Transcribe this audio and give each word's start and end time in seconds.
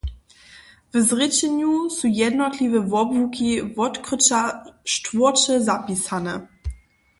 W 0.93 0.99
zrěčenju 1.09 1.89
su 1.97 2.07
jednotliwe 2.21 2.79
wobłuki 2.93 3.49
wotkryća 3.75 4.41
štwórće 4.93 5.53
zapisane. 5.69 6.33